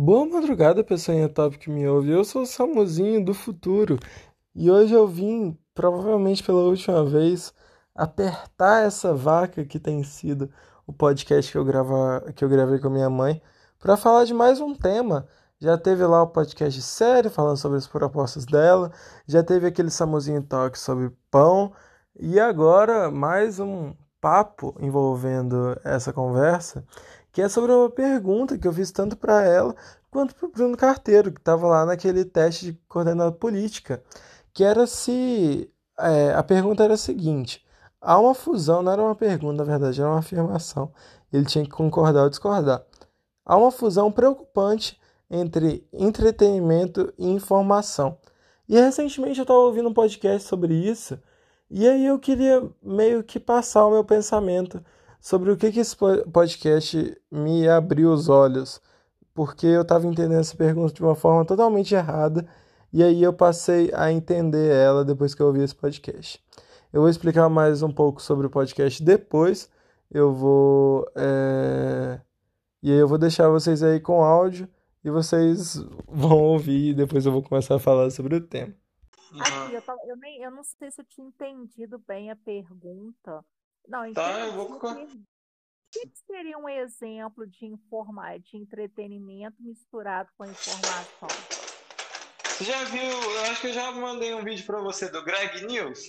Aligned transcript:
Boa 0.00 0.24
madrugada, 0.24 0.84
pessoinha 0.84 1.28
top 1.28 1.58
que 1.58 1.68
me 1.68 1.88
ouve. 1.88 2.10
Eu 2.12 2.24
sou 2.24 2.42
o 2.42 2.46
Samuzinho 2.46 3.24
do 3.24 3.34
futuro 3.34 3.98
e 4.54 4.70
hoje 4.70 4.94
eu 4.94 5.08
vim, 5.08 5.58
provavelmente 5.74 6.40
pela 6.40 6.60
última 6.60 7.04
vez, 7.04 7.52
apertar 7.96 8.86
essa 8.86 9.12
vaca 9.12 9.64
que 9.64 9.80
tem 9.80 10.04
sido 10.04 10.48
o 10.86 10.92
podcast 10.92 11.50
que 11.50 11.58
eu, 11.58 11.64
grava, 11.64 12.32
que 12.36 12.44
eu 12.44 12.48
gravei 12.48 12.78
com 12.78 12.86
a 12.86 12.90
minha 12.90 13.10
mãe 13.10 13.42
para 13.76 13.96
falar 13.96 14.24
de 14.24 14.32
mais 14.32 14.60
um 14.60 14.72
tema. 14.72 15.26
Já 15.60 15.76
teve 15.76 16.06
lá 16.06 16.22
o 16.22 16.28
podcast 16.28 16.80
sério 16.80 17.28
falando 17.28 17.56
sobre 17.56 17.78
as 17.78 17.88
propostas 17.88 18.46
dela, 18.46 18.92
já 19.26 19.42
teve 19.42 19.66
aquele 19.66 19.90
Samuzinho 19.90 20.44
Talk 20.44 20.78
sobre 20.78 21.10
pão 21.28 21.72
e 22.14 22.38
agora 22.38 23.10
mais 23.10 23.58
um 23.58 23.92
papo 24.20 24.76
envolvendo 24.78 25.76
essa 25.82 26.12
conversa 26.12 26.84
que 27.32 27.42
é 27.42 27.48
sobre 27.48 27.72
uma 27.72 27.90
pergunta 27.90 28.58
que 28.58 28.66
eu 28.66 28.72
fiz 28.72 28.90
tanto 28.90 29.16
para 29.16 29.42
ela 29.44 29.74
quanto 30.10 30.34
para 30.34 30.46
o 30.46 30.50
Bruno 30.50 30.76
Carteiro, 30.76 31.32
que 31.32 31.40
estava 31.40 31.66
lá 31.66 31.86
naquele 31.86 32.24
teste 32.24 32.66
de 32.66 32.72
coordenada 32.88 33.32
política, 33.32 34.02
que 34.52 34.64
era 34.64 34.86
se. 34.86 35.70
É, 35.98 36.32
a 36.34 36.42
pergunta 36.42 36.84
era 36.84 36.94
a 36.94 36.96
seguinte: 36.96 37.64
há 38.00 38.18
uma 38.18 38.34
fusão, 38.34 38.82
não 38.82 38.92
era 38.92 39.02
uma 39.02 39.14
pergunta, 39.14 39.58
na 39.58 39.64
verdade, 39.64 40.00
era 40.00 40.10
uma 40.10 40.18
afirmação. 40.20 40.92
Ele 41.32 41.44
tinha 41.44 41.64
que 41.64 41.70
concordar 41.70 42.24
ou 42.24 42.30
discordar. 42.30 42.82
Há 43.44 43.56
uma 43.56 43.70
fusão 43.70 44.10
preocupante 44.10 44.98
entre 45.30 45.86
entretenimento 45.92 47.12
e 47.18 47.28
informação. 47.28 48.18
E 48.68 48.78
recentemente 48.78 49.38
eu 49.38 49.42
estava 49.42 49.60
ouvindo 49.60 49.88
um 49.88 49.94
podcast 49.94 50.46
sobre 50.48 50.74
isso, 50.74 51.18
e 51.70 51.86
aí 51.88 52.06
eu 52.06 52.18
queria 52.18 52.68
meio 52.82 53.22
que 53.22 53.40
passar 53.40 53.86
o 53.86 53.90
meu 53.90 54.04
pensamento 54.04 54.82
sobre 55.20 55.50
o 55.50 55.56
que, 55.56 55.72
que 55.72 55.80
esse 55.80 55.96
podcast 56.32 57.16
me 57.30 57.68
abriu 57.68 58.12
os 58.12 58.28
olhos, 58.28 58.80
porque 59.34 59.66
eu 59.66 59.82
estava 59.82 60.06
entendendo 60.06 60.40
essa 60.40 60.56
pergunta 60.56 60.92
de 60.92 61.02
uma 61.02 61.14
forma 61.14 61.44
totalmente 61.44 61.94
errada, 61.94 62.46
e 62.92 63.02
aí 63.02 63.22
eu 63.22 63.32
passei 63.32 63.90
a 63.94 64.10
entender 64.10 64.72
ela 64.72 65.04
depois 65.04 65.34
que 65.34 65.42
eu 65.42 65.46
ouvi 65.46 65.62
esse 65.62 65.74
podcast. 65.74 66.42
Eu 66.92 67.02
vou 67.02 67.10
explicar 67.10 67.48
mais 67.48 67.82
um 67.82 67.92
pouco 67.92 68.22
sobre 68.22 68.46
o 68.46 68.50
podcast 68.50 69.02
depois, 69.02 69.70
eu 70.10 70.32
vou. 70.32 71.06
É... 71.14 72.20
E 72.82 72.90
aí 72.90 72.98
eu 72.98 73.08
vou 73.08 73.18
deixar 73.18 73.48
vocês 73.48 73.82
aí 73.82 74.00
com 74.00 74.24
áudio 74.24 74.68
e 75.04 75.10
vocês 75.10 75.76
vão 76.08 76.38
ouvir 76.38 76.90
e 76.90 76.94
depois 76.94 77.26
eu 77.26 77.32
vou 77.32 77.42
começar 77.42 77.74
a 77.76 77.80
falar 77.80 78.10
sobre 78.10 78.36
o 78.36 78.40
tema. 78.40 78.74
Aqui, 79.38 79.74
eu, 79.74 79.82
tava, 79.82 79.98
eu, 80.06 80.16
nem, 80.16 80.42
eu 80.42 80.50
não 80.50 80.62
sei 80.62 80.90
se 80.90 81.00
eu 81.02 81.04
tinha 81.04 81.26
entendido 81.26 81.98
bem 82.08 82.30
a 82.30 82.36
pergunta, 82.36 83.44
não, 83.88 84.04
então 84.04 84.22
tá, 84.22 84.40
eu 84.40 84.52
vou 84.52 84.76
O 84.76 85.06
que 85.90 86.10
seria 86.26 86.58
um 86.58 86.68
exemplo 86.68 87.46
de 87.46 87.64
informar, 87.64 88.38
de 88.38 88.56
entretenimento 88.56 89.56
misturado 89.60 90.30
com 90.36 90.44
informação? 90.44 91.28
Você 92.44 92.64
já 92.64 92.84
viu? 92.84 93.02
Eu 93.02 93.40
acho 93.44 93.60
que 93.60 93.68
eu 93.68 93.72
já 93.72 93.90
mandei 93.92 94.34
um 94.34 94.44
vídeo 94.44 94.66
para 94.66 94.80
você 94.80 95.08
do 95.10 95.24
Greg 95.24 95.64
News. 95.64 96.08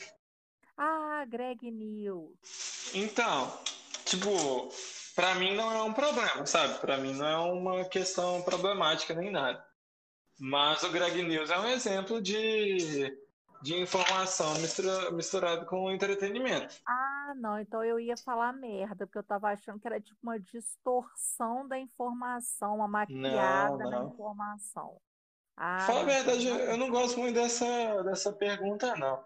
Ah, 0.78 1.24
Greg 1.28 1.72
News. 1.72 2.94
Então, 2.94 3.58
tipo, 4.06 4.30
para 5.16 5.36
mim 5.36 5.56
não 5.56 5.72
é 5.72 5.84
um 5.84 5.94
problema, 5.94 6.46
sabe? 6.46 6.80
Para 6.80 6.98
mim 6.98 7.14
não 7.14 7.28
é 7.28 7.38
uma 7.38 7.86
questão 7.86 8.42
problemática 8.42 9.14
nem 9.14 9.32
nada. 9.32 9.66
Mas 10.38 10.84
o 10.84 10.92
Greg 10.92 11.22
News 11.24 11.50
é 11.50 11.60
um 11.60 11.68
exemplo 11.68 12.22
de 12.22 13.18
de 13.62 13.76
informação 13.76 14.58
mistura, 14.60 15.12
misturado 15.12 15.66
com 15.66 15.92
entretenimento. 15.92 16.76
Ah, 16.88 17.19
não, 17.34 17.60
então 17.60 17.84
eu 17.84 18.00
ia 18.00 18.16
falar 18.18 18.54
merda, 18.54 19.06
porque 19.06 19.18
eu 19.18 19.24
tava 19.24 19.50
achando 19.50 19.80
que 19.80 19.88
era 19.88 20.00
tipo 20.00 20.18
uma 20.24 20.40
distorção 20.40 21.68
da 21.68 21.78
informação, 21.80 22.76
uma 22.76 22.88
maquiada 22.88 23.84
não, 23.84 23.92
não. 23.92 24.04
na 24.04 24.14
informação. 24.14 25.02
Ah, 25.56 25.80
Fala 25.86 26.02
a 26.02 26.06
verdade, 26.06 26.48
eu 26.48 26.78
não 26.78 26.90
gosto 26.90 27.20
muito 27.20 27.36
dessa, 27.36 28.02
dessa 28.04 28.32
pergunta, 28.32 28.96
não. 28.96 29.22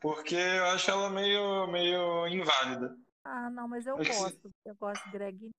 Porque 0.00 0.36
eu 0.36 0.64
acho 0.66 0.90
ela 0.90 1.10
meio, 1.10 1.66
meio 1.66 2.26
inválida. 2.28 2.96
Ah, 3.24 3.50
não, 3.50 3.68
mas 3.68 3.86
eu 3.86 3.96
gosto. 3.96 4.54
Eu 4.64 4.74
gosto 4.76 5.04
de 5.04 5.10
Greg 5.10 5.50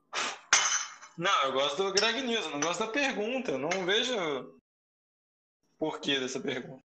Não, 1.17 1.43
eu 1.43 1.53
gosto 1.53 1.83
do 1.83 1.93
Greg 1.93 2.21
News, 2.23 2.45
eu 2.45 2.51
não 2.51 2.59
gosto 2.59 2.79
da 2.79 2.91
pergunta. 2.91 3.51
Eu 3.51 3.59
não 3.59 3.69
vejo 3.85 4.59
porquê 5.77 6.19
dessa 6.19 6.39
pergunta. 6.39 6.83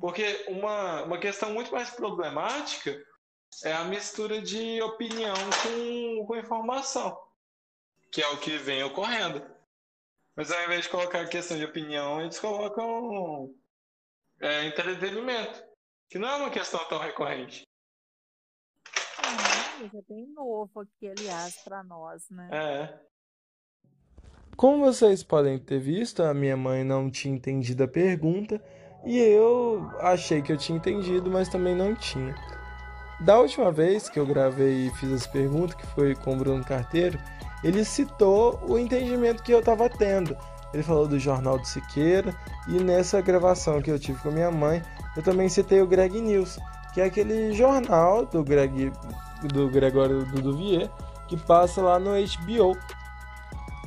Porque 0.00 0.44
uma, 0.48 1.04
uma 1.04 1.18
questão 1.18 1.52
muito 1.52 1.72
mais 1.72 1.90
problemática 1.90 2.96
é 3.64 3.72
a 3.72 3.84
mistura 3.84 4.40
de 4.40 4.80
opinião 4.82 5.34
com, 5.34 6.26
com 6.26 6.36
informação, 6.36 7.18
que 8.12 8.22
é 8.22 8.28
o 8.28 8.38
que 8.38 8.56
vem 8.58 8.82
ocorrendo. 8.84 9.44
Mas 10.36 10.50
ao 10.50 10.64
invés 10.64 10.84
de 10.84 10.90
colocar 10.90 11.22
a 11.22 11.28
questão 11.28 11.56
de 11.56 11.64
opinião, 11.64 12.20
eles 12.20 12.38
colocam 12.38 13.54
é, 14.40 14.64
entretenimento, 14.64 15.62
que 16.08 16.18
não 16.18 16.28
é 16.28 16.36
uma 16.36 16.50
questão 16.50 16.82
tão 16.88 16.98
recorrente. 16.98 17.66
É, 19.22 19.98
é 19.98 20.02
bem 20.08 20.26
novo 20.28 20.80
aqui, 20.80 21.08
aliás, 21.08 21.56
para 21.62 21.82
nós, 21.82 22.28
né? 22.30 22.48
É. 22.52 23.10
Como 24.56 24.84
vocês 24.84 25.22
podem 25.22 25.58
ter 25.58 25.80
visto, 25.80 26.22
a 26.22 26.34
minha 26.34 26.56
mãe 26.56 26.84
não 26.84 27.10
tinha 27.10 27.34
entendido 27.34 27.84
a 27.84 27.88
pergunta 27.88 28.62
e 29.04 29.18
eu 29.18 29.90
achei 30.00 30.42
que 30.42 30.52
eu 30.52 30.56
tinha 30.56 30.76
entendido, 30.76 31.30
mas 31.30 31.48
também 31.48 31.74
não 31.74 31.94
tinha. 31.94 32.34
Da 33.20 33.38
última 33.38 33.70
vez 33.70 34.08
que 34.08 34.18
eu 34.18 34.26
gravei 34.26 34.86
e 34.86 34.90
fiz 34.94 35.12
essa 35.12 35.28
pergunta, 35.28 35.74
que 35.74 35.86
foi 35.88 36.14
com 36.14 36.34
o 36.34 36.36
Bruno 36.36 36.64
Carteiro, 36.64 37.18
ele 37.62 37.84
citou 37.84 38.58
o 38.66 38.78
entendimento 38.78 39.42
que 39.42 39.52
eu 39.52 39.60
estava 39.60 39.88
tendo. 39.88 40.36
Ele 40.72 40.82
falou 40.82 41.06
do 41.06 41.18
Jornal 41.18 41.58
do 41.58 41.66
Siqueira 41.66 42.34
e 42.68 42.82
nessa 42.82 43.20
gravação 43.20 43.82
que 43.82 43.90
eu 43.90 43.98
tive 43.98 44.18
com 44.20 44.30
minha 44.30 44.50
mãe, 44.50 44.82
eu 45.16 45.22
também 45.22 45.48
citei 45.48 45.82
o 45.82 45.86
Greg 45.86 46.20
News, 46.20 46.58
que 46.94 47.00
é 47.00 47.04
aquele 47.04 47.52
jornal 47.52 48.24
do 48.24 48.42
Greg 48.42 48.92
do 49.52 49.68
Gregório 49.68 50.24
Duduvier 50.26 50.90
que 51.30 51.36
passa 51.36 51.80
lá 51.80 51.98
no 51.98 52.10
HBO. 52.10 52.76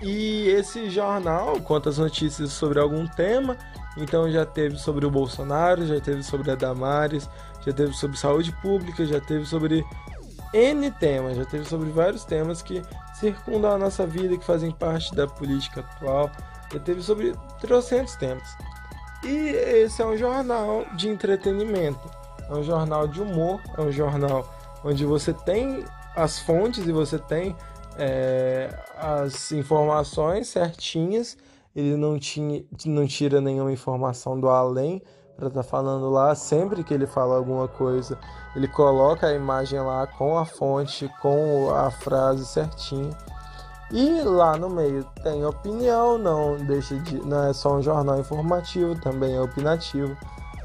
E 0.02 0.48
esse 0.48 0.90
jornal 0.90 1.60
conta 1.62 1.90
as 1.90 1.98
notícias 1.98 2.52
sobre 2.52 2.80
algum 2.80 3.06
tema 3.06 3.58
então 3.98 4.30
já 4.32 4.46
teve 4.46 4.78
sobre 4.78 5.06
o 5.06 5.12
Bolsonaro, 5.12 5.86
já 5.86 6.00
teve 6.00 6.24
sobre 6.24 6.52
a 6.52 6.56
Damares, 6.56 7.30
já 7.66 7.72
teve 7.72 7.94
sobre 7.94 8.18
saúde 8.18 8.52
pública, 8.62 9.06
já 9.06 9.20
teve 9.20 9.46
sobre 9.46 9.86
N 10.54 10.92
temas, 10.92 11.38
já 11.38 11.46
teve 11.46 11.66
sobre 11.66 11.90
vários 11.90 12.26
temas 12.26 12.62
que 12.62 12.82
circundam 13.16 13.72
a 13.72 13.78
nossa 13.78 14.06
vida, 14.06 14.38
que 14.38 14.46
fazem 14.46 14.72
parte 14.72 15.14
da 15.16 15.28
política 15.28 15.82
atual, 15.82 16.30
já 16.72 16.80
teve 16.80 17.02
sobre 17.02 17.36
trocentos 17.62 18.16
temas. 18.16 18.48
E 19.24 19.50
esse 19.50 20.02
é 20.02 20.06
um 20.06 20.18
jornal 20.18 20.86
de 20.96 21.08
entretenimento, 21.10 22.10
é 22.50 22.54
um 22.54 22.64
jornal 22.64 23.08
de 23.08 23.22
humor, 23.22 23.62
é 23.78 23.82
um 23.82 23.92
jornal 23.92 24.46
onde 24.84 25.06
você 25.06 25.34
tem 25.34 25.86
as 26.16 26.40
fontes 26.40 26.86
e 26.86 26.92
você 26.92 27.18
tem 27.18 27.56
é, 27.98 28.70
as 28.98 29.52
informações 29.52 30.48
certinhas 30.48 31.38
ele 31.76 31.96
não, 31.96 32.20
tinha, 32.20 32.64
não 32.86 33.08
tira 33.08 33.42
nenhuma 33.42 33.72
informação 33.72 34.40
do 34.40 34.50
além 34.50 35.02
para 35.36 35.48
estar 35.48 35.64
tá 35.64 35.68
falando 35.68 36.10
lá. 36.10 36.36
Sempre 36.36 36.84
que 36.84 36.94
ele 36.94 37.08
fala 37.08 37.36
alguma 37.36 37.68
coisa, 37.68 38.18
ele 38.56 38.68
coloca 38.68 39.28
a 39.28 39.34
imagem 39.34 39.80
lá 39.80 40.06
com 40.06 40.38
a 40.38 40.46
fonte, 40.46 41.10
com 41.22 41.72
a 41.74 41.90
frase 41.90 42.46
certinha. 42.46 43.10
E 43.92 44.22
lá 44.22 44.58
no 44.58 44.70
meio 44.70 45.04
tem 45.22 45.46
opinião, 45.46 46.18
não 46.18 46.58
deixa 46.58 46.96
de, 46.98 47.18
não 47.26 47.46
é 47.46 47.54
só 47.54 47.76
um 47.76 47.82
jornal 47.82 48.20
informativo, 48.20 49.00
também 49.00 49.36
é 49.36 49.42
opinativo. 49.42 50.16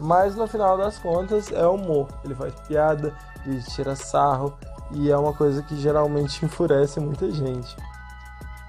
Mas 0.01 0.37
no 0.37 0.47
final 0.47 0.79
das 0.79 0.99
contas 0.99 1.51
é 1.51 1.67
humor. 1.67 2.09
Ele 2.25 2.35
faz 2.35 2.55
piada, 2.67 3.15
ele 3.45 3.61
tira 3.63 3.97
sarro 3.97 4.57
e 4.93 5.11
é 5.11 5.17
uma 5.17 5.33
coisa 5.35 5.63
que 5.63 5.77
geralmente 5.77 6.45
enfurece 6.47 7.01
muita 7.01 7.31
gente. 7.31 7.77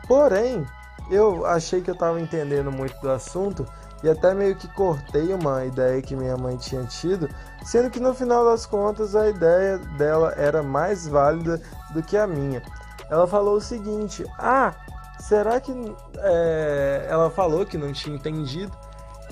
Porém, 0.07 0.65
eu 1.09 1.45
achei 1.45 1.81
que 1.81 1.89
eu 1.89 1.93
estava 1.93 2.19
entendendo 2.19 2.71
muito 2.71 2.99
do 3.01 3.09
assunto 3.09 3.65
e 4.01 4.09
até 4.09 4.33
meio 4.33 4.55
que 4.55 4.67
cortei 4.69 5.33
uma 5.33 5.65
ideia 5.65 6.01
que 6.01 6.15
minha 6.15 6.37
mãe 6.37 6.55
tinha 6.55 6.83
tido, 6.85 7.29
sendo 7.65 7.89
que 7.89 7.99
no 7.99 8.13
final 8.13 8.45
das 8.45 8.65
contas 8.65 9.15
a 9.15 9.27
ideia 9.27 9.77
dela 9.97 10.33
era 10.37 10.63
mais 10.63 11.07
válida 11.07 11.61
do 11.93 12.01
que 12.01 12.15
a 12.15 12.25
minha. 12.25 12.61
Ela 13.09 13.27
falou 13.27 13.57
o 13.57 13.61
seguinte: 13.61 14.25
Ah, 14.37 14.73
será 15.19 15.59
que. 15.59 15.73
É... 16.17 17.07
Ela 17.09 17.29
falou 17.29 17.65
que 17.65 17.77
não 17.77 17.91
tinha 17.91 18.15
entendido 18.15 18.71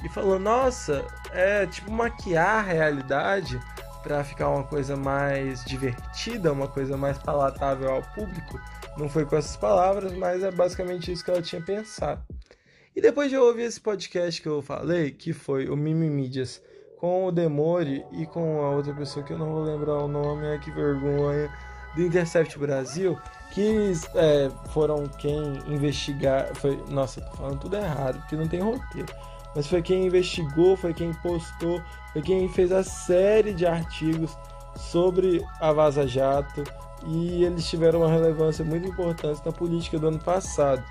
e 0.03 0.09
falou: 0.09 0.37
Nossa, 0.37 1.05
é 1.31 1.65
tipo 1.67 1.91
maquiar 1.91 2.59
a 2.59 2.61
realidade 2.61 3.59
para 4.07 4.23
ficar 4.23 4.49
uma 4.49 4.63
coisa 4.63 4.95
mais 4.95 5.65
divertida, 5.65 6.53
uma 6.53 6.69
coisa 6.69 6.95
mais 6.95 7.17
palatável 7.17 7.91
ao 7.91 8.01
público. 8.01 8.57
Não 8.97 9.09
foi 9.09 9.25
com 9.25 9.35
essas 9.35 9.57
palavras, 9.57 10.13
mas 10.13 10.43
é 10.43 10.49
basicamente 10.49 11.11
isso 11.11 11.25
que 11.25 11.29
ela 11.29 11.41
tinha 11.41 11.61
pensado. 11.61 12.23
E 12.95 13.01
depois 13.01 13.29
de 13.29 13.35
eu 13.35 13.43
ouvir 13.43 13.63
esse 13.63 13.81
podcast 13.81 14.41
que 14.41 14.47
eu 14.47 14.61
falei, 14.61 15.11
que 15.11 15.33
foi 15.33 15.67
o 15.67 15.75
Mimimídias, 15.75 16.61
com 16.97 17.25
o 17.25 17.31
Demore 17.33 18.05
e 18.13 18.25
com 18.25 18.61
a 18.63 18.71
outra 18.71 18.93
pessoa 18.93 19.25
que 19.25 19.33
eu 19.33 19.37
não 19.37 19.51
vou 19.51 19.63
lembrar 19.63 19.97
o 19.97 20.07
nome, 20.07 20.47
é 20.47 20.57
que 20.57 20.71
vergonha, 20.71 21.51
do 21.93 22.01
Intercept 22.01 22.57
Brasil, 22.57 23.17
que 23.51 23.91
é, 24.15 24.49
foram 24.69 25.05
quem 25.19 25.37
investigar. 25.67 26.55
Foi, 26.55 26.81
nossa, 26.87 27.19
tô 27.19 27.35
falando 27.35 27.59
tudo 27.59 27.75
errado, 27.75 28.19
porque 28.21 28.37
não 28.37 28.47
tem 28.47 28.61
roteiro. 28.61 29.13
Mas 29.57 29.65
foi 29.65 29.81
quem 29.81 30.05
investigou, 30.05 30.77
foi 30.77 30.93
quem 30.93 31.11
postou, 31.15 31.81
foi 32.13 32.21
quem 32.21 32.47
fez 32.47 32.71
a 32.71 32.83
série 32.83 33.55
de 33.55 33.65
artigos 33.65 34.37
sobre 34.75 35.43
a 35.59 35.73
Vaza 35.73 36.07
Jato. 36.07 36.63
E 37.07 37.43
eles 37.43 37.67
tiveram 37.67 38.01
uma 38.01 38.11
relevância 38.11 38.63
muito 38.63 38.87
importante 38.87 39.41
na 39.43 39.51
política 39.51 39.97
do 39.97 40.09
ano 40.09 40.19
passado. 40.19 40.83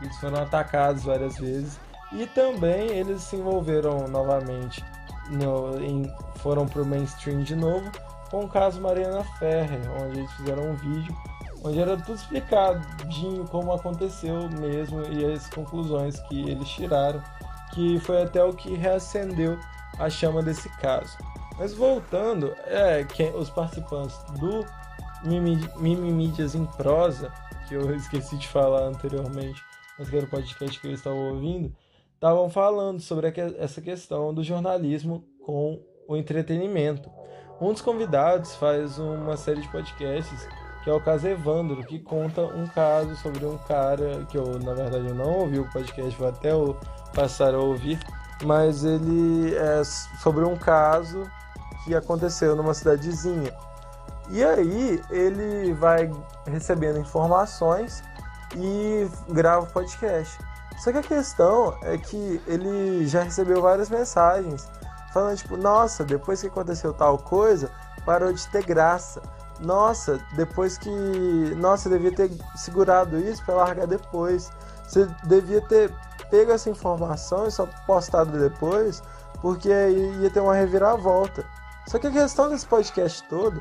Eles 0.00 0.16
foram 0.18 0.40
atacados 0.40 1.02
várias 1.02 1.36
vezes. 1.36 1.80
E 2.12 2.24
também 2.26 2.92
eles 2.92 3.22
se 3.22 3.34
envolveram 3.34 4.06
novamente, 4.06 4.84
no, 5.28 5.82
em, 5.82 6.08
foram 6.36 6.64
para 6.64 6.82
o 6.82 6.86
mainstream 6.86 7.42
de 7.42 7.56
novo 7.56 7.90
com 8.30 8.44
o 8.44 8.48
caso 8.48 8.80
Mariana 8.80 9.24
Ferrer, 9.40 9.80
onde 10.00 10.20
eles 10.20 10.32
fizeram 10.34 10.70
um 10.70 10.76
vídeo 10.76 11.12
onde 11.64 11.80
era 11.80 11.96
tudo 11.96 12.16
explicadinho 12.16 13.46
como 13.46 13.72
aconteceu 13.72 14.48
mesmo 14.50 15.02
e 15.12 15.24
as 15.24 15.48
conclusões 15.48 16.18
que 16.20 16.40
eles 16.50 16.68
tiraram, 16.68 17.22
que 17.72 17.98
foi 18.00 18.22
até 18.22 18.42
o 18.42 18.52
que 18.52 18.74
reacendeu 18.74 19.58
a 19.98 20.08
chama 20.08 20.42
desse 20.42 20.68
caso. 20.78 21.16
Mas 21.58 21.74
voltando, 21.74 22.54
é, 22.64 23.04
que 23.04 23.24
os 23.24 23.50
participantes 23.50 24.16
do 24.38 24.64
Mimimídias 25.24 26.54
em 26.54 26.64
Prosa, 26.64 27.32
que 27.68 27.74
eu 27.74 27.92
esqueci 27.94 28.36
de 28.36 28.48
falar 28.48 28.84
anteriormente, 28.84 29.62
mas 29.98 30.08
que 30.08 30.16
era 30.16 30.26
o 30.26 30.30
podcast 30.30 30.80
que 30.80 30.86
eu 30.86 30.92
estava 30.92 31.16
ouvindo, 31.16 31.74
estavam 32.14 32.48
falando 32.48 33.00
sobre 33.00 33.32
essa 33.58 33.80
questão 33.80 34.32
do 34.32 34.42
jornalismo 34.42 35.24
com 35.44 35.82
o 36.08 36.16
entretenimento. 36.16 37.10
Um 37.60 37.72
dos 37.72 37.82
convidados 37.82 38.54
faz 38.56 38.98
uma 38.98 39.36
série 39.36 39.60
de 39.60 39.68
podcasts 39.70 40.48
que 40.82 40.90
é 40.90 40.92
o 40.92 41.00
caso 41.00 41.28
Evandro, 41.28 41.84
que 41.84 41.98
conta 42.00 42.42
um 42.42 42.66
caso 42.66 43.14
sobre 43.16 43.44
um 43.46 43.56
cara 43.56 44.26
que 44.28 44.36
eu, 44.36 44.58
na 44.58 44.74
verdade, 44.74 45.06
eu 45.06 45.14
não 45.14 45.38
ouvi 45.40 45.60
o 45.60 45.70
podcast, 45.70 46.18
vou 46.18 46.28
até 46.28 46.52
passar 47.12 47.54
a 47.54 47.58
ouvir, 47.58 47.98
mas 48.44 48.84
ele 48.84 49.54
é 49.54 49.82
sobre 50.22 50.44
um 50.44 50.56
caso 50.56 51.30
que 51.84 51.94
aconteceu 51.94 52.56
numa 52.56 52.74
cidadezinha. 52.74 53.52
E 54.30 54.42
aí 54.42 55.02
ele 55.10 55.72
vai 55.74 56.10
recebendo 56.46 56.98
informações 56.98 58.02
e 58.56 59.08
grava 59.28 59.64
o 59.64 59.68
podcast. 59.68 60.38
Só 60.78 60.90
que 60.90 60.98
a 60.98 61.02
questão 61.02 61.76
é 61.82 61.98
que 61.98 62.40
ele 62.46 63.06
já 63.06 63.22
recebeu 63.22 63.60
várias 63.60 63.90
mensagens 63.90 64.68
falando 65.12 65.36
tipo, 65.36 65.56
nossa, 65.56 66.04
depois 66.04 66.40
que 66.40 66.46
aconteceu 66.46 66.92
tal 66.92 67.18
coisa, 67.18 67.70
parou 68.04 68.32
de 68.32 68.46
ter 68.48 68.64
graça. 68.64 69.22
Nossa, 69.60 70.18
depois 70.34 70.76
que, 70.78 70.90
nossa, 71.56 71.88
devia 71.88 72.12
ter 72.12 72.30
segurado 72.56 73.18
isso 73.18 73.44
para 73.44 73.54
largar 73.54 73.86
depois. 73.86 74.50
Você 74.88 75.06
devia 75.24 75.60
ter 75.60 75.94
pego 76.32 76.50
essa 76.50 76.70
informação 76.70 77.46
e 77.46 77.50
só 77.50 77.68
postado 77.86 78.38
depois, 78.38 79.02
porque 79.42 79.68
ia 79.68 80.30
ter 80.30 80.40
uma 80.40 80.54
reviravolta. 80.54 81.44
Só 81.86 81.98
que 81.98 82.06
a 82.06 82.10
questão 82.10 82.48
desse 82.48 82.66
podcast 82.66 83.22
todo 83.28 83.60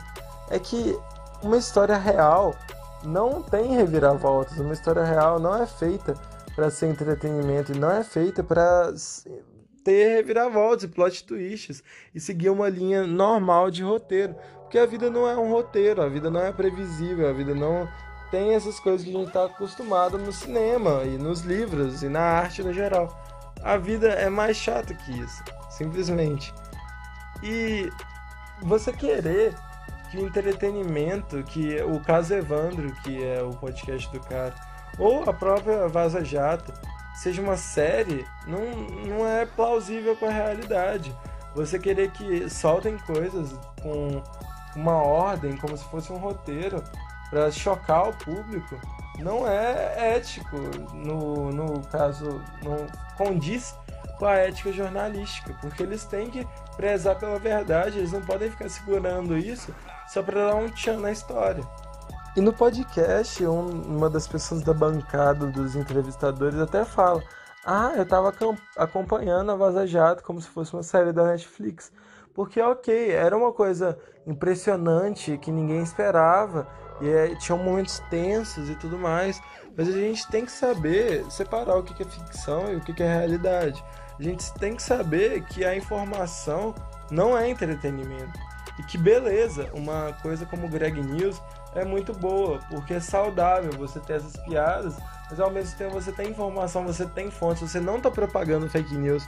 é 0.49 0.57
que 0.57 0.97
uma 1.43 1.57
história 1.57 1.97
real 1.97 2.55
não 3.03 3.43
tem 3.43 3.75
reviravoltas. 3.75 4.57
Uma 4.57 4.71
história 4.73 5.03
real 5.03 5.37
não 5.37 5.61
é 5.61 5.67
feita 5.67 6.13
para 6.55 6.69
ser 6.69 6.87
entretenimento 6.87 7.73
e 7.73 7.77
não 7.77 7.91
é 7.91 8.05
feita 8.05 8.41
para 8.41 8.93
ter 9.83 10.15
reviravoltas 10.15 10.83
e 10.83 10.87
plot 10.87 11.25
twists 11.25 11.83
e 12.15 12.21
seguir 12.21 12.51
uma 12.51 12.69
linha 12.69 13.05
normal 13.05 13.69
de 13.69 13.83
roteiro. 13.83 14.33
Porque 14.61 14.79
a 14.79 14.85
vida 14.85 15.09
não 15.09 15.27
é 15.27 15.35
um 15.35 15.51
roteiro, 15.51 16.01
a 16.01 16.07
vida 16.07 16.29
não 16.29 16.39
é 16.39 16.53
previsível, 16.53 17.27
a 17.27 17.33
vida 17.33 17.53
não 17.53 17.85
tem 18.31 18.55
essas 18.55 18.79
coisas 18.79 19.03
que 19.03 19.13
a 19.13 19.19
gente 19.19 19.27
está 19.27 19.45
acostumado 19.45 20.17
no 20.17 20.31
cinema 20.31 21.03
e 21.03 21.17
nos 21.17 21.41
livros 21.41 22.01
e 22.01 22.07
na 22.07 22.21
arte 22.21 22.63
no 22.63 22.73
geral. 22.73 23.21
A 23.61 23.77
vida 23.77 24.07
é 24.07 24.29
mais 24.29 24.57
chata 24.57 24.93
que 24.93 25.11
isso, 25.11 25.43
simplesmente. 25.69 26.53
E 27.43 27.91
você 28.61 28.93
querer 28.93 29.53
que 30.09 30.17
o 30.17 30.25
entretenimento, 30.25 31.43
que 31.43 31.81
o 31.83 31.99
caso 31.99 32.33
Evandro, 32.33 32.93
que 33.03 33.23
é 33.23 33.43
o 33.43 33.51
podcast 33.51 34.09
do 34.11 34.19
cara, 34.21 34.55
ou 34.97 35.29
a 35.29 35.33
própria 35.33 35.87
Vaza 35.87 36.23
Jato, 36.23 36.73
seja 37.15 37.41
uma 37.41 37.57
série, 37.57 38.25
não, 38.47 38.59
não 39.07 39.27
é 39.27 39.45
plausível 39.45 40.15
com 40.15 40.25
a 40.25 40.31
realidade. 40.31 41.15
Você 41.53 41.77
querer 41.77 42.11
que 42.11 42.49
soltem 42.49 42.97
coisas 42.99 43.53
com 43.81 44.23
uma 44.75 44.95
ordem, 44.95 45.57
como 45.57 45.75
se 45.77 45.83
fosse 45.85 46.11
um 46.11 46.17
roteiro, 46.17 46.81
para 47.31 47.49
chocar 47.49 48.09
o 48.09 48.13
público, 48.13 48.79
não 49.17 49.47
é 49.47 50.17
ético. 50.17 50.57
No, 50.93 51.51
no 51.51 51.81
caso, 51.87 52.41
não 52.61 52.85
condiz 53.17 53.73
com 54.19 54.25
a 54.25 54.35
ética 54.35 54.71
jornalística, 54.71 55.55
porque 55.61 55.81
eles 55.81 56.05
têm 56.05 56.29
que 56.29 56.47
prezar 56.75 57.17
pela 57.17 57.39
verdade, 57.39 57.97
eles 57.97 58.11
não 58.11 58.21
podem 58.21 58.51
ficar 58.51 58.69
segurando 58.69 59.35
isso 59.35 59.73
só 60.07 60.21
para 60.21 60.47
dar 60.47 60.55
um 60.55 60.69
tchan 60.69 60.97
na 60.97 61.11
história. 61.11 61.63
E 62.35 62.41
no 62.41 62.53
podcast, 62.53 63.45
um, 63.45 63.81
uma 63.81 64.09
das 64.09 64.27
pessoas 64.27 64.61
da 64.61 64.73
bancada 64.73 65.47
dos 65.47 65.75
entrevistadores 65.75 66.59
até 66.59 66.85
fala: 66.85 67.23
Ah, 67.65 67.93
eu 67.95 68.03
estava 68.03 68.33
acompanhando 68.77 69.51
a 69.51 69.55
Vaza 69.55 69.87
Jato 69.87 70.23
como 70.23 70.39
se 70.39 70.47
fosse 70.47 70.73
uma 70.73 70.83
série 70.83 71.11
da 71.11 71.25
Netflix. 71.25 71.91
Porque, 72.33 72.61
ok, 72.61 73.11
era 73.11 73.35
uma 73.35 73.51
coisa 73.51 73.97
impressionante 74.25 75.37
que 75.37 75.51
ninguém 75.51 75.81
esperava, 75.81 76.67
e 77.01 77.09
é, 77.09 77.35
tinha 77.35 77.57
momentos 77.57 77.99
tensos 78.09 78.69
e 78.69 78.75
tudo 78.75 78.97
mais, 78.97 79.41
mas 79.75 79.87
a 79.87 79.91
gente 79.91 80.27
tem 80.27 80.45
que 80.45 80.51
saber 80.51 81.25
separar 81.29 81.75
o 81.77 81.83
que 81.83 82.01
é 82.01 82.05
ficção 82.05 82.71
e 82.71 82.75
o 82.75 82.81
que 82.81 83.01
é 83.01 83.07
realidade. 83.07 83.83
A 84.19 84.23
gente 84.23 84.53
tem 84.53 84.75
que 84.75 84.83
saber 84.83 85.43
que 85.45 85.65
a 85.65 85.75
informação 85.75 86.75
não 87.09 87.37
é 87.37 87.49
entretenimento. 87.49 88.39
E 88.77 88.83
que 88.83 88.97
beleza, 88.97 89.69
uma 89.73 90.13
coisa 90.21 90.45
como 90.45 90.67
o 90.67 90.69
Greg 90.69 91.01
News 91.01 91.41
é 91.73 91.83
muito 91.83 92.13
boa, 92.13 92.59
porque 92.69 92.93
é 92.93 92.99
saudável 92.99 93.71
você 93.73 93.99
ter 93.99 94.13
essas 94.13 94.37
piadas, 94.45 94.95
mas 95.29 95.39
ao 95.39 95.49
mesmo 95.49 95.77
tempo 95.77 95.93
você 95.93 96.11
tem 96.11 96.29
informação, 96.29 96.85
você 96.85 97.05
tem 97.05 97.31
fontes, 97.31 97.69
você 97.69 97.79
não 97.79 97.97
está 97.97 98.11
propagando 98.11 98.69
fake 98.69 98.95
news. 98.95 99.27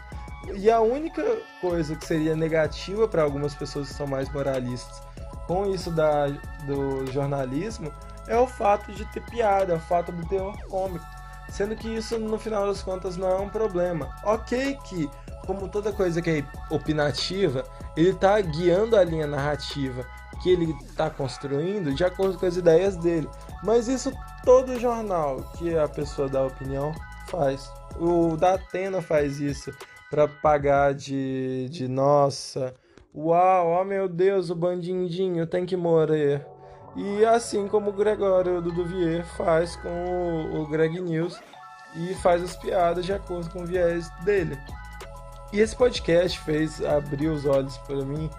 E 0.56 0.70
a 0.70 0.82
única 0.82 1.24
coisa 1.62 1.96
que 1.96 2.06
seria 2.06 2.36
negativa 2.36 3.08
para 3.08 3.24
algumas 3.24 3.56
pessoas 3.56 3.88
que 3.90 3.96
são 3.96 4.06
mais 4.06 4.30
moralistas 4.32 5.02
com 5.48 5.66
isso 5.66 5.92
da, 5.92 6.28
do 6.66 7.06
jornalismo 7.12 7.92
é 8.28 8.38
o 8.38 8.48
fato 8.48 8.92
de 8.92 9.06
ter 9.12 9.22
piada, 9.26 9.74
é 9.74 9.76
o 9.76 9.80
fato 9.80 10.12
do 10.12 10.26
terror 10.28 10.58
cômico. 10.68 11.06
Sendo 11.50 11.76
que 11.76 11.88
isso, 11.88 12.18
no 12.18 12.40
final 12.40 12.66
das 12.66 12.82
contas, 12.82 13.18
não 13.18 13.28
é 13.28 13.36
um 13.36 13.50
problema. 13.50 14.10
Ok 14.24 14.78
que, 14.86 15.10
como 15.46 15.68
toda 15.68 15.92
coisa 15.92 16.22
que 16.22 16.30
é 16.30 16.74
opinativa, 16.74 17.64
ele 17.96 18.10
está 18.10 18.40
guiando 18.40 18.96
a 18.96 19.04
linha 19.04 19.28
narrativa 19.28 20.06
que 20.42 20.50
ele 20.50 20.76
está 20.84 21.10
construindo 21.10 21.94
de 21.94 22.04
acordo 22.04 22.38
com 22.38 22.46
as 22.46 22.58
ideias 22.58 22.98
dele. 22.98 23.30
Mas 23.64 23.88
isso 23.88 24.12
todo 24.44 24.80
jornal 24.80 25.42
que 25.58 25.78
a 25.78 25.88
pessoa 25.88 26.28
dá 26.28 26.44
opinião 26.44 26.94
faz. 27.28 27.72
O 27.98 28.36
da 28.36 28.56
Atena 28.56 29.02
faz 29.02 29.40
isso 29.40 29.72
para 30.10 30.28
pagar 30.28 30.94
de, 30.94 31.68
de 31.70 31.88
nossa, 31.88 32.74
uau, 33.16 33.80
oh 33.80 33.84
meu 33.84 34.10
Deus, 34.10 34.50
o 34.50 34.56
bandindinho 34.56 35.46
tem 35.46 35.66
que 35.66 35.78
morrer. 35.78 36.46
E 36.96 37.26
assim 37.26 37.68
como 37.68 37.90
o 37.90 37.94
Gregório 37.94 38.62
do 38.62 38.72
Duvier 38.72 39.26
faz 39.36 39.76
com 39.78 40.62
o, 40.62 40.68
Greg 40.68 41.00
News 41.00 41.40
e 41.96 42.14
faz 42.16 42.44
as 42.44 42.56
piadas 42.56 43.06
de 43.06 43.14
acordo 43.14 43.50
com 43.50 43.64
o 43.64 43.66
viés 43.66 44.10
dele. 44.24 44.58
E 45.52 45.60
esse 45.60 45.76
podcast 45.76 46.40
fez 46.40 46.84
abrir 46.84 47.28
os 47.28 47.46
olhos 47.46 47.78
para 47.80 48.04
mim, 48.04 48.30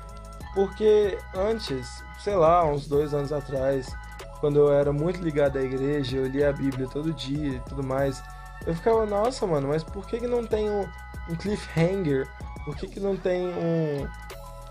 porque 0.55 1.17
antes, 1.35 2.03
sei 2.19 2.35
lá, 2.35 2.65
uns 2.65 2.89
dois 2.89 3.15
anos 3.15 3.33
atrás, 3.33 3.95
quando 4.41 4.59
eu 4.59 4.73
era 4.73 4.93
muito 4.93 5.21
ligado 5.21 5.59
à 5.59 5.63
igreja, 5.63 6.17
eu 6.17 6.27
lia 6.27 6.51
a 6.51 6.53
Bíblia 6.53 6.89
todo 6.89 7.13
dia 7.13 7.57
e 7.57 7.61
tudo 7.61 7.85
mais, 7.85 8.23
eu 8.67 8.75
ficava, 8.75 9.07
nossa, 9.07 9.47
mano, 9.47 9.69
mas 9.69 9.85
por 9.85 10.07
que, 10.07 10.19
que 10.19 10.27
não 10.27 10.45
tem 10.45 10.71
um, 10.71 10.87
um 11.29 11.37
cliffhanger? 11.37 12.29
Por 12.65 12.77
que, 12.77 12.89
que 12.89 12.99
não 12.99 13.17
tem 13.17 13.47
um, 13.47 14.09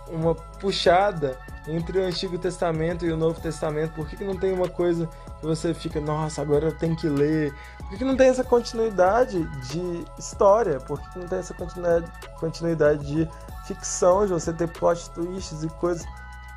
uma 0.09 0.35
puxada 0.35 1.37
entre 1.67 1.99
o 1.99 2.05
Antigo 2.05 2.37
Testamento 2.37 3.05
e 3.05 3.11
o 3.11 3.17
Novo 3.17 3.39
Testamento? 3.39 3.93
Por 3.93 4.07
que, 4.07 4.17
que 4.17 4.23
não 4.23 4.37
tem 4.37 4.53
uma 4.53 4.67
coisa 4.67 5.07
que 5.39 5.45
você 5.45 5.73
fica, 5.73 5.99
nossa, 5.99 6.41
agora 6.41 6.65
eu 6.67 6.77
tenho 6.77 6.95
que 6.95 7.07
ler? 7.07 7.53
Por 7.79 7.89
que, 7.89 7.97
que 7.97 8.03
não 8.03 8.17
tem 8.17 8.27
essa 8.27 8.43
continuidade 8.43 9.43
de 9.67 10.05
história? 10.17 10.79
Por 10.79 10.99
que, 10.99 11.09
que 11.11 11.19
não 11.19 11.27
tem 11.27 11.39
essa 11.39 11.53
continuidade, 11.53 12.11
continuidade 12.39 13.05
de 13.05 13.29
ficção, 13.65 14.25
de 14.25 14.33
você 14.33 14.51
ter 14.51 14.67
plot 14.67 15.09
twists 15.11 15.63
e 15.63 15.67
coisas? 15.67 16.05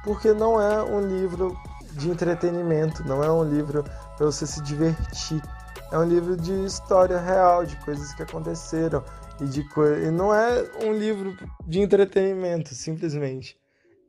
Porque 0.03 0.33
não 0.33 0.61
é 0.61 0.83
um 0.83 1.01
livro 1.01 1.57
de 1.93 2.11
entretenimento, 2.11 3.05
não 3.05 3.23
é 3.23 3.31
um 3.31 3.43
livro 3.43 3.85
para 4.17 4.27
você 4.27 4.47
se 4.47 4.63
divertir. 4.63 5.43
É 5.93 5.99
um 5.99 6.05
livro 6.05 6.37
de 6.37 6.53
história 6.65 7.19
real, 7.19 7.65
de 7.65 7.77
coisas 7.77 8.13
que 8.15 8.23
aconteceram 8.23 9.05
e 9.41 9.45
de. 9.47 9.61
E 9.61 10.11
não 10.11 10.35
é 10.35 10.65
um 10.85 10.93
livro 10.93 11.37
de 11.67 11.81
entretenimento, 11.81 12.75
simplesmente. 12.75 13.59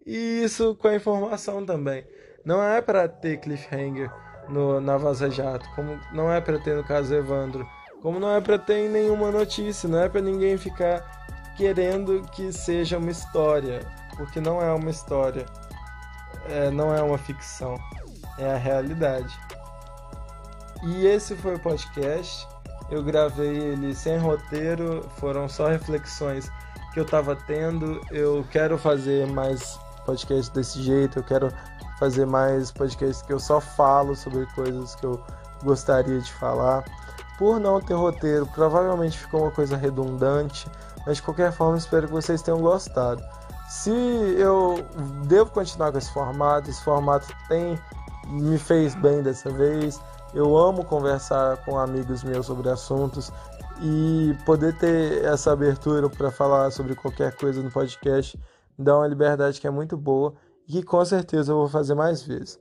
E 0.06 0.44
isso 0.44 0.76
com 0.76 0.88
a 0.88 0.96
informação 0.96 1.66
também. 1.66 2.06
Não 2.46 2.64
é 2.64 2.82
para 2.82 3.08
ter 3.10 3.38
cliffhanger 3.38 4.10
no, 4.48 4.80
na 4.80 4.98
Vaza 4.98 5.30
Jato, 5.30 5.70
como 5.76 6.00
não 6.14 6.32
é 6.32 6.40
para 6.40 6.60
ter 6.60 6.76
no 6.76 6.84
caso 6.84 7.14
Evandro, 7.14 7.68
como 8.02 8.20
não 8.20 8.34
é 8.34 8.40
para 8.40 8.58
ter 8.58 8.90
nenhuma 8.90 9.32
notícia, 9.32 9.90
não 9.90 10.00
é 10.00 10.08
para 10.08 10.22
ninguém 10.22 10.58
ficar 10.58 11.54
querendo 11.58 12.22
que 12.32 12.54
seja 12.54 12.98
uma 12.98 13.12
história, 13.12 13.82
porque 14.16 14.40
não 14.40 14.62
é 14.62 14.72
uma 14.72 14.90
história, 14.90 15.46
é, 16.48 16.70
não 16.70 16.96
é 16.96 17.02
uma 17.02 17.18
ficção, 17.18 17.78
é 18.38 18.54
a 18.54 18.58
realidade. 18.58 19.38
E 20.84 21.06
esse 21.06 21.36
foi 21.36 21.56
o 21.56 21.60
podcast. 21.60 22.48
Eu 22.90 23.04
gravei 23.04 23.58
ele 23.58 23.94
sem 23.94 24.18
roteiro, 24.18 25.06
foram 25.18 25.50
só 25.50 25.68
reflexões 25.68 26.50
que 26.94 27.00
eu 27.00 27.06
tava 27.06 27.36
tendo. 27.36 28.02
Eu 28.12 28.46
quero 28.50 28.78
fazer 28.78 29.28
mais 29.28 29.80
podcast 30.06 30.54
desse 30.54 30.82
jeito, 30.82 31.20
eu 31.20 31.24
quero 31.24 31.52
fazer 32.00 32.26
mais 32.26 32.72
podcasts 32.72 33.22
que 33.22 33.34
eu 33.34 33.40
só 33.40 33.60
falo 33.60 34.16
sobre 34.16 34.46
coisas 34.48 34.96
que 34.96 35.06
eu 35.06 35.22
gostaria 35.64 36.20
de 36.20 36.32
falar. 36.34 36.86
Por 37.38 37.60
não 37.60 37.80
ter 37.82 37.94
roteiro, 37.94 38.48
provavelmente 38.48 39.18
ficou 39.18 39.44
uma 39.44 39.52
coisa 39.52 39.76
redundante, 39.76 40.68
mas 41.06 41.18
de 41.18 41.24
qualquer 41.24 41.52
forma 41.52 41.78
espero 41.78 42.08
que 42.08 42.14
vocês 42.14 42.42
tenham 42.42 42.62
gostado. 42.62 43.24
Se 43.70 43.92
eu 43.92 44.86
devo 45.26 45.52
continuar 45.52 45.92
com 45.92 45.98
esse 45.98 46.12
formato, 46.12 46.70
esse 46.70 46.82
formato 46.84 47.28
tem 47.50 47.78
me 48.28 48.58
fez 48.58 48.96
bem 48.96 49.22
dessa 49.22 49.50
vez. 49.50 50.00
Eu 50.34 50.58
amo 50.58 50.84
conversar 50.84 51.58
com 51.66 51.78
amigos 51.78 52.24
meus 52.24 52.46
sobre 52.46 52.70
assuntos 52.70 53.32
e 53.82 54.36
poder 54.46 54.78
ter 54.78 55.24
essa 55.24 55.52
abertura 55.52 56.10
para 56.10 56.32
falar 56.32 56.72
sobre 56.72 56.96
qualquer 56.96 57.36
coisa 57.36 57.62
no 57.62 57.72
podcast 57.72 58.40
dá 58.78 58.96
uma 58.98 59.08
liberdade 59.08 59.60
que 59.60 59.68
é 59.68 59.72
muito 59.72 59.98
boa 59.98 60.36
e 60.68 60.74
que 60.74 60.84
com 60.84 61.04
certeza 61.04 61.52
eu 61.52 61.58
vou 61.58 61.70
fazer 61.70 61.96
mais 61.96 62.22
vezes. 62.22 62.60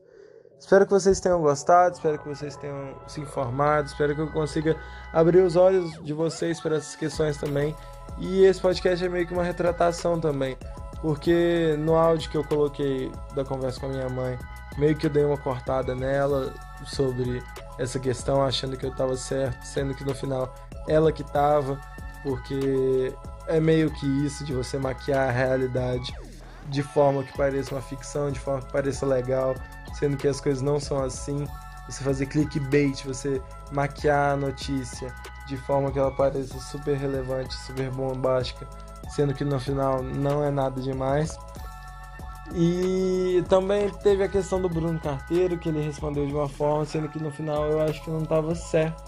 Espero 0.58 0.86
que 0.86 0.92
vocês 0.92 1.20
tenham 1.20 1.42
gostado, 1.42 1.96
espero 1.96 2.18
que 2.18 2.28
vocês 2.28 2.56
tenham 2.56 2.94
se 3.06 3.20
informado, 3.20 3.88
espero 3.88 4.14
que 4.14 4.22
eu 4.22 4.32
consiga 4.32 4.74
abrir 5.12 5.40
os 5.40 5.54
olhos 5.54 5.92
de 6.02 6.14
vocês 6.14 6.60
para 6.60 6.76
essas 6.76 6.96
questões 6.96 7.36
também. 7.36 7.76
E 8.18 8.44
esse 8.44 8.60
podcast 8.60 9.04
é 9.04 9.08
meio 9.08 9.26
que 9.26 9.34
uma 9.34 9.42
retratação 9.42 10.18
também, 10.18 10.56
porque 11.02 11.76
no 11.78 11.94
áudio 11.94 12.30
que 12.30 12.38
eu 12.38 12.44
coloquei 12.44 13.12
da 13.34 13.44
conversa 13.44 13.80
com 13.80 13.86
a 13.86 13.90
minha 13.90 14.08
mãe, 14.08 14.38
meio 14.78 14.96
que 14.96 15.06
eu 15.06 15.10
dei 15.10 15.24
uma 15.24 15.36
cortada 15.36 15.94
nela 15.94 16.54
sobre 16.84 17.42
essa 17.78 17.98
questão, 17.98 18.42
achando 18.42 18.76
que 18.76 18.84
eu 18.84 18.90
estava 18.90 19.16
certo, 19.16 19.62
sendo 19.64 19.94
que 19.94 20.04
no 20.04 20.14
final 20.14 20.54
ela 20.88 21.12
que 21.12 21.22
estava, 21.22 21.80
porque 22.22 23.14
é 23.48 23.60
meio 23.60 23.90
que 23.90 24.06
isso 24.24 24.44
de 24.44 24.52
você 24.52 24.78
maquiar 24.78 25.28
a 25.28 25.32
realidade 25.32 26.14
de 26.68 26.82
forma 26.82 27.22
que 27.22 27.36
pareça 27.36 27.74
uma 27.74 27.82
ficção, 27.82 28.30
de 28.30 28.40
forma 28.40 28.60
que 28.62 28.72
pareça 28.72 29.06
legal, 29.06 29.54
sendo 29.94 30.16
que 30.16 30.26
as 30.26 30.40
coisas 30.40 30.62
não 30.62 30.80
são 30.80 31.02
assim. 31.02 31.46
Você 31.88 32.02
fazer 32.02 32.26
clickbait, 32.26 33.04
você 33.04 33.40
maquiar 33.70 34.32
a 34.32 34.36
notícia 34.36 35.14
de 35.46 35.56
forma 35.56 35.92
que 35.92 35.98
ela 35.98 36.10
pareça 36.10 36.58
super 36.58 36.96
relevante, 36.96 37.54
super 37.54 37.90
bombástica, 37.90 38.66
sendo 39.08 39.32
que 39.32 39.44
no 39.44 39.60
final 39.60 40.02
não 40.02 40.42
é 40.42 40.50
nada 40.50 40.80
demais. 40.80 41.38
E 42.54 43.42
também 43.48 43.90
teve 44.02 44.22
a 44.22 44.28
questão 44.28 44.60
do 44.60 44.68
Bruno 44.68 44.98
Carteiro, 45.00 45.58
que 45.58 45.68
ele 45.68 45.82
respondeu 45.82 46.26
de 46.26 46.32
uma 46.32 46.48
forma, 46.48 46.84
sendo 46.84 47.08
que 47.08 47.22
no 47.22 47.30
final 47.30 47.64
eu 47.70 47.80
acho 47.80 48.02
que 48.02 48.10
não 48.10 48.22
estava 48.22 48.54
certo. 48.54 49.02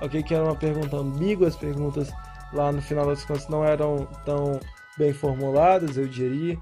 Ok, 0.00 0.22
que 0.22 0.34
era 0.34 0.44
uma 0.44 0.56
pergunta 0.56 0.96
ambígua, 0.96 1.48
as 1.48 1.56
perguntas 1.56 2.10
lá 2.52 2.72
no 2.72 2.80
final 2.80 3.06
das 3.06 3.24
contas 3.24 3.48
não 3.48 3.64
eram 3.64 4.06
tão 4.24 4.60
bem 4.96 5.12
formuladas, 5.12 5.96
eu 5.96 6.06
diria, 6.06 6.58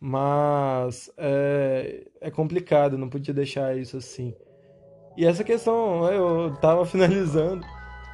mas 0.00 1.10
é, 1.16 2.06
é 2.20 2.30
complicado, 2.30 2.98
não 2.98 3.08
podia 3.08 3.34
deixar 3.34 3.76
isso 3.76 3.96
assim. 3.96 4.34
E 5.16 5.24
essa 5.24 5.44
questão, 5.44 6.10
eu 6.10 6.54
tava 6.56 6.84
finalizando, 6.86 7.64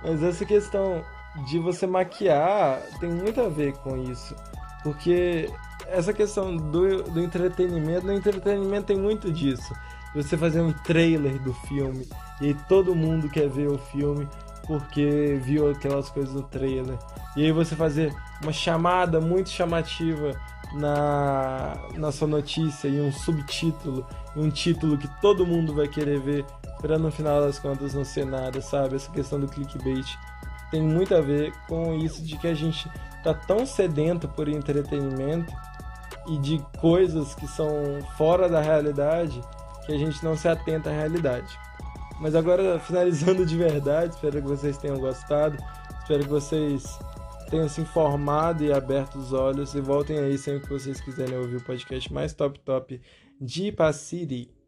mas 0.02 0.23
essa 0.23 0.45
questão 0.45 1.05
de 1.47 1.59
você 1.59 1.87
maquiar 1.87 2.81
tem 2.99 3.11
muito 3.11 3.40
a 3.40 3.49
ver 3.49 3.73
com 3.79 3.97
isso, 3.97 4.35
porque 4.83 5.49
essa 5.90 6.12
questão 6.12 6.56
do, 6.56 7.02
do 7.02 7.20
entretenimento, 7.20 8.06
no 8.06 8.14
entretenimento 8.14 8.87
tem 8.87 8.99
muito 8.99 9.32
disso. 9.32 9.75
Você 10.14 10.37
fazer 10.37 10.61
um 10.61 10.73
trailer 10.73 11.40
do 11.42 11.52
filme 11.52 12.09
e 12.40 12.54
todo 12.54 12.94
mundo 12.94 13.28
quer 13.28 13.49
ver 13.49 13.68
o 13.68 13.78
filme 13.78 14.28
porque 14.66 15.38
viu 15.42 15.70
aquelas 15.70 16.11
coisas 16.11 16.35
no 16.35 16.42
trailer. 16.42 16.97
E 17.37 17.44
aí 17.44 17.52
você 17.52 17.75
fazer 17.75 18.14
uma 18.42 18.52
chamada 18.52 19.20
muito 19.20 19.50
chamativa 19.50 20.32
na, 20.73 21.76
na 21.94 22.12
sua 22.12 22.28
notícia 22.28 22.88
e 22.88 23.00
um 23.00 23.12
subtítulo, 23.12 24.06
um 24.37 24.49
título 24.50 24.97
que 24.97 25.09
todo 25.20 25.47
mundo 25.47 25.75
vai 25.75 25.88
querer 25.88 26.20
ver, 26.20 26.44
para 26.80 26.99
no 26.99 27.11
final 27.11 27.40
das 27.40 27.59
contas 27.59 27.94
não 27.94 28.04
ser 28.04 28.25
nada, 28.25 28.61
sabe? 28.61 28.97
Essa 28.97 29.11
questão 29.11 29.38
do 29.38 29.49
clickbait 29.49 30.06
tem 30.70 30.80
muito 30.80 31.14
a 31.14 31.20
ver 31.20 31.52
com 31.68 31.94
isso 31.94 32.23
de 32.23 32.37
que 32.37 32.47
a 32.47 32.54
gente 32.54 32.88
tá 33.23 33.35
tão 33.35 33.66
sedento 33.66 34.28
por 34.28 34.49
entretenimento 34.49 35.52
e 36.29 36.39
de 36.39 36.59
coisas 36.79 37.35
que 37.35 37.47
são 37.47 37.69
fora 38.17 38.49
da 38.49 38.61
realidade 38.61 39.41
que 39.87 39.93
a 39.93 39.99
gente 39.99 40.23
não 40.25 40.37
se 40.37 40.49
atenta 40.49 40.91
à 40.91 40.93
realidade. 40.93 41.59
Mas 42.21 42.35
agora, 42.35 42.79
finalizando 42.81 43.45
de 43.47 43.57
verdade, 43.57 44.15
espero 44.15 44.43
que 44.43 44.49
vocês 44.49 44.79
tenham 44.79 44.99
gostado, 44.99 45.57
espero 46.00 46.23
que 46.23 46.29
vocês 46.29 46.99
tenham 47.49 47.69
se 47.69 47.81
informado 47.81 48.65
e 48.65 48.73
aberto 48.73 49.17
os 49.19 49.33
olhos 49.33 49.75
e 49.75 49.81
voltem 49.81 50.19
aí 50.19 50.39
sempre 50.39 50.69
que 50.69 50.73
vocês 50.73 51.00
quiserem 51.00 51.37
ouvir 51.37 51.57
o 51.57 51.65
podcast 51.65 52.12
mais 52.12 52.33
top 52.33 52.61
top 52.61 53.00
de 53.41 53.69
Ipaciri. 53.69 54.60